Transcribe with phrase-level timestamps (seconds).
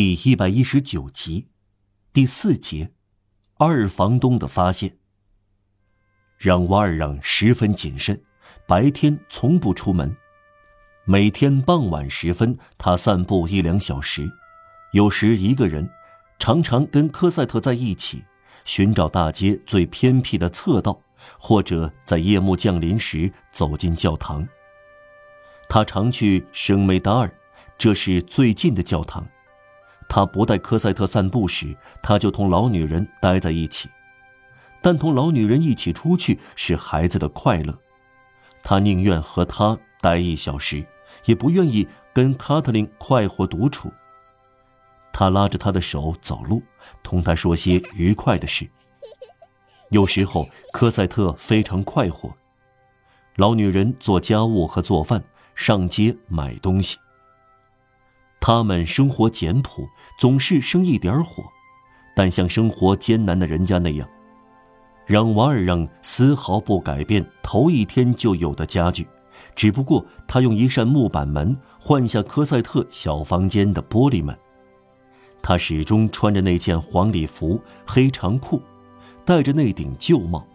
[0.00, 1.48] 第一百一十九集，
[2.12, 2.92] 第四节，
[3.56, 4.96] 二房东的发现。
[6.36, 8.22] 让瓦尔让十分谨慎，
[8.68, 10.16] 白天从不出门，
[11.04, 14.30] 每天傍晚时分，他散步一两小时，
[14.92, 15.90] 有时一个人，
[16.38, 18.22] 常常跟科赛特在一起，
[18.64, 21.02] 寻找大街最偏僻的侧道，
[21.40, 24.46] 或者在夜幕降临时走进教堂。
[25.68, 27.34] 他常去圣梅达尔，
[27.76, 29.26] 这是最近的教堂。
[30.08, 33.88] 他不带科赛特散步时，他就同老女人待在一起。
[34.80, 37.78] 但同老女人一起出去是孩子的快乐，
[38.62, 40.86] 他宁愿和她待一小时，
[41.24, 43.92] 也不愿意跟卡特琳快活独处。
[45.12, 46.62] 他拉着她的手走路，
[47.02, 48.68] 同她说些愉快的事。
[49.90, 52.32] 有时候科赛特非常快活，
[53.36, 56.98] 老女人做家务和做饭，上街买东西。
[58.40, 59.88] 他们生活简朴，
[60.18, 61.44] 总是生一点火，
[62.14, 64.08] 但像生活艰难的人家那样，
[65.06, 69.06] 让瓦尔让丝毫不改变头一天就有的家具，
[69.54, 74.36] 只不过他用一扇木板门换下科赛特小房间的玻璃门。
[75.42, 78.62] 他始终穿着那件黄礼服、黑长裤，
[79.24, 80.46] 戴着那顶旧帽，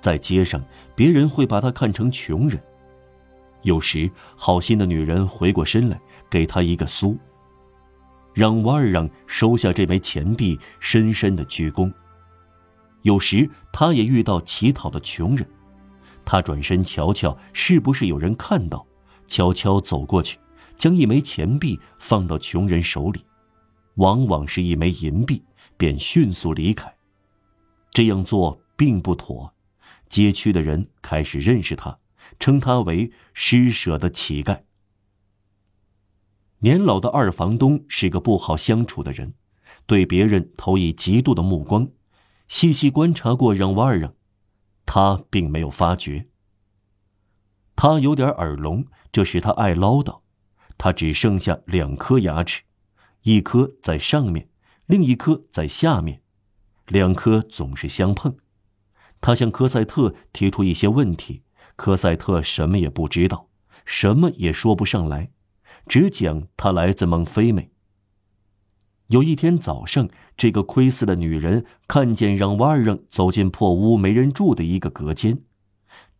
[0.00, 0.62] 在街上
[0.94, 2.60] 别人会把他看成穷人。
[3.62, 7.18] 有时，好心的女人回过身来，给他一个苏，
[8.32, 11.92] 让瓦尔让收下这枚钱币，深深的鞠躬。
[13.02, 15.46] 有时，他也遇到乞讨的穷人，
[16.24, 18.86] 他转身瞧瞧是不是有人看到，
[19.26, 20.38] 悄悄走过去，
[20.76, 23.24] 将一枚钱币放到穷人手里，
[23.96, 25.42] 往往是一枚银币，
[25.76, 26.94] 便迅速离开。
[27.92, 29.52] 这样做并不妥，
[30.08, 31.99] 街区的人开始认识他。
[32.38, 34.62] 称他为施舍的乞丐。
[36.60, 39.34] 年老的二房东是个不好相处的人，
[39.86, 41.88] 对别人投以嫉妒的目光。
[42.48, 44.14] 细细观察过让瓦尔让，
[44.84, 46.28] 他并没有发觉。
[47.76, 50.20] 他有点耳聋，这使他爱唠叨。
[50.76, 52.62] 他只剩下两颗牙齿，
[53.22, 54.50] 一颗在上面，
[54.86, 56.22] 另一颗在下面，
[56.88, 58.36] 两颗总是相碰。
[59.20, 61.42] 他向科赛特提出一些问题。
[61.76, 63.48] 科赛特什么也不知道，
[63.84, 65.30] 什么也说不上来，
[65.86, 67.70] 只讲他来自孟菲美。
[69.08, 75.40] 有一天早上，这个窥伺的女人看见让瓦尔让走进破屋没人住的一个隔间，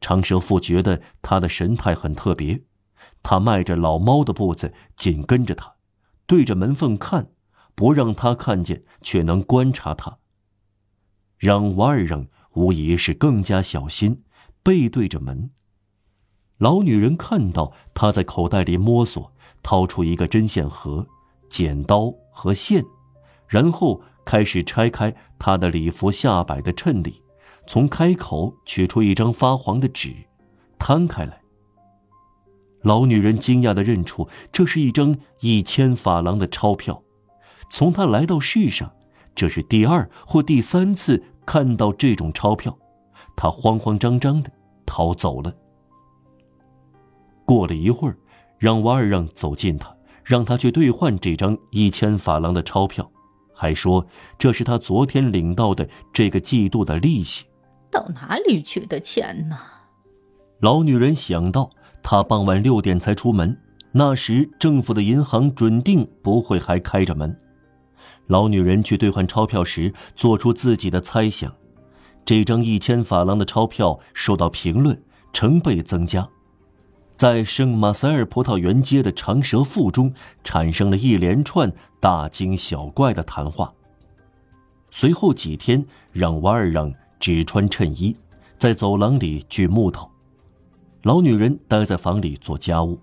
[0.00, 2.62] 长舌妇觉得他的神态很特别，
[3.22, 5.74] 他迈着老猫的步子紧跟着他，
[6.26, 7.30] 对着门缝看，
[7.74, 10.18] 不让他看见，却能观察他。
[11.38, 14.22] 让瓦尔让无疑是更加小心。
[14.66, 15.52] 背对着门，
[16.58, 19.32] 老女人看到他在口袋里摸索，
[19.62, 21.06] 掏出一个针线盒、
[21.48, 22.84] 剪刀和线，
[23.46, 27.22] 然后开始拆开他的礼服下摆的衬里，
[27.68, 30.12] 从开口取出一张发黄的纸，
[30.80, 31.40] 摊开来。
[32.82, 37.04] 老女人惊讶地认出这是一张一千法郎的钞票，
[37.70, 38.92] 从她来到世上，
[39.32, 42.76] 这是第二或第三次看到这种钞票，
[43.36, 44.50] 她慌慌张张的。
[44.86, 45.52] 逃走了。
[47.44, 48.16] 过了一会儿，
[48.58, 53.10] 让瓦尔让走近他，让他去兑换这张一千法郎的钞票，
[53.54, 54.06] 还说
[54.38, 57.44] 这是他昨天领到的这个季度的利息。
[57.90, 59.56] 到哪里去的钱呢？
[60.60, 61.70] 老女人想到，
[62.02, 63.56] 他傍晚六点才出门，
[63.92, 67.38] 那时政府的银行准定不会还开着门。
[68.26, 71.54] 老女人去兑换钞票时，做出自己的猜想。
[72.26, 75.00] 这张一千法郎的钞票受到评论，
[75.32, 76.28] 成倍增加，
[77.16, 83.72] 在圣马塞尔葡萄园街的长舌妇中产生了一连串大惊小怪的谈话。
[84.90, 88.16] 随后几天，让瓦尔让只穿衬衣，
[88.58, 90.10] 在走廊里锯木头，
[91.02, 92.98] 老女人待在房里做家务，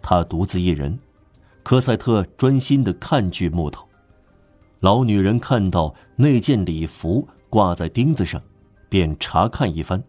[0.00, 0.98] 她独自一人，
[1.62, 3.86] 科赛特专心地看锯木头。
[4.80, 7.28] 老女人看到那件礼服。
[7.48, 8.42] 挂在钉子上，
[8.88, 10.02] 便查看一番，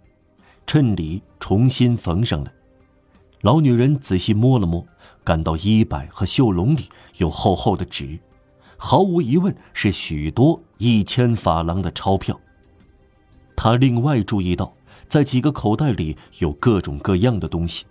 [0.66, 2.52] 衬里重新缝上了。
[3.42, 4.86] 老女人仔细摸了摸，
[5.24, 8.20] 感到衣摆和袖笼里有厚厚的纸，
[8.78, 12.40] 毫无疑问是许多一千法郎的钞票。
[13.56, 14.74] 她另外注意到，
[15.08, 17.86] 在几个口袋里有各种各样的东西，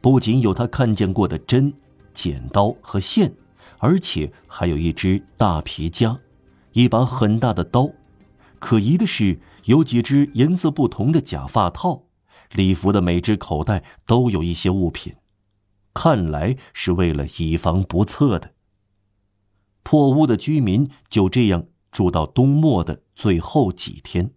[0.00, 1.72] 不仅有她看见过的针、
[2.12, 3.32] 剪刀和线，
[3.78, 6.18] 而且还有一只大皮夹，
[6.72, 7.88] 一把很大的刀。
[8.58, 12.04] 可疑的是，有几只颜色不同的假发套，
[12.52, 15.14] 礼服的每只口袋都有一些物品，
[15.94, 18.54] 看来是为了以防不测的。
[19.82, 24.32] 破屋的居民就这样住到冬末的最后几天。